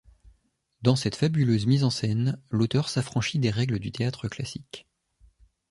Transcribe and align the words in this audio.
Dans 0.81 0.95
cette 0.95 1.15
fabuleuse 1.15 1.67
mise 1.67 1.83
en 1.83 1.91
scène, 1.91 2.41
l'auteur 2.49 2.89
s'affranchit 2.89 3.37
des 3.37 3.51
règles 3.51 3.77
du 3.77 3.91
théâtre 3.91 4.27
classique. 4.29 4.87